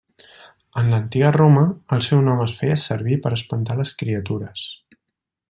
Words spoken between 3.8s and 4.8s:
les criatures.